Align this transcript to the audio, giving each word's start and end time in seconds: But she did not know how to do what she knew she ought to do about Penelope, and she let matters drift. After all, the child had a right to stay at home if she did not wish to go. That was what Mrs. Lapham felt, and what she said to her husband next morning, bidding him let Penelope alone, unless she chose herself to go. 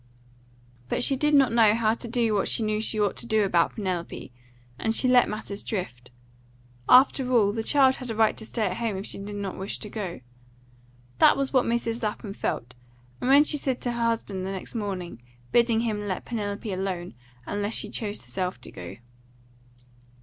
But 0.89 1.03
she 1.03 1.15
did 1.15 1.35
not 1.35 1.51
know 1.51 1.75
how 1.75 1.93
to 1.93 2.07
do 2.07 2.33
what 2.33 2.47
she 2.47 2.63
knew 2.63 2.81
she 2.81 2.99
ought 2.99 3.15
to 3.17 3.27
do 3.27 3.43
about 3.43 3.75
Penelope, 3.75 4.33
and 4.79 4.95
she 4.95 5.07
let 5.07 5.29
matters 5.29 5.61
drift. 5.61 6.09
After 6.89 7.31
all, 7.31 7.51
the 7.51 7.61
child 7.61 7.97
had 7.97 8.09
a 8.09 8.15
right 8.15 8.35
to 8.37 8.45
stay 8.47 8.65
at 8.65 8.77
home 8.77 8.97
if 8.97 9.05
she 9.05 9.19
did 9.19 9.35
not 9.35 9.59
wish 9.59 9.77
to 9.77 9.91
go. 9.91 10.21
That 11.19 11.37
was 11.37 11.53
what 11.53 11.65
Mrs. 11.67 12.01
Lapham 12.01 12.33
felt, 12.33 12.73
and 13.19 13.29
what 13.29 13.45
she 13.45 13.57
said 13.57 13.79
to 13.81 13.91
her 13.91 14.03
husband 14.05 14.43
next 14.43 14.73
morning, 14.73 15.21
bidding 15.51 15.81
him 15.81 16.07
let 16.07 16.25
Penelope 16.25 16.73
alone, 16.73 17.13
unless 17.45 17.75
she 17.75 17.87
chose 17.91 18.25
herself 18.25 18.59
to 18.61 18.71
go. 18.71 18.95